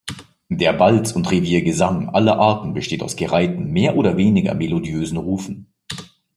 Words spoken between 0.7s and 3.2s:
Balz- und Revier-„Gesang“ aller Arten besteht aus